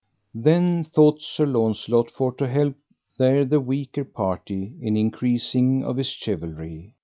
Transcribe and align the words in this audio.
Then 0.33 0.83
thought 0.83 1.21
Sir 1.21 1.45
Launcelot 1.45 2.09
for 2.09 2.31
to 2.33 2.47
help 2.47 2.75
there 3.19 3.45
the 3.45 3.59
weaker 3.59 4.03
party 4.03 4.73
in 4.81 4.97
increasing 4.97 5.83
of 5.85 5.97
his 5.97 6.09
chivalry. 6.09 6.95